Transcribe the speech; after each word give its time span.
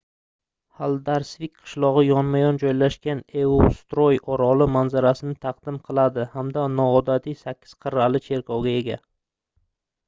haldarsvik 0.77 1.51
qishlogʻi 1.65 2.01
yonma-yon 2.05 2.57
joylashgan 2.63 3.21
eysturoy 3.41 4.19
oroli 4.37 4.69
manzarasini 4.77 5.37
taqdim 5.47 5.79
qiladi 5.91 6.27
hamda 6.33 6.67
noodatiy 6.81 7.41
sakkiz 7.45 7.79
qirrali 7.85 8.25
cherkovga 8.33 8.77
ega 8.83 9.01